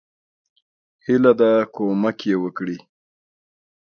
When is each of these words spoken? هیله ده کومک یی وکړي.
هیله 1.05 1.31
ده 1.39 1.51
کومک 1.75 2.19
یی 2.27 2.35
وکړي. 2.43 2.77